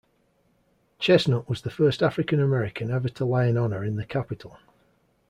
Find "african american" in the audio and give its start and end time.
2.01-2.89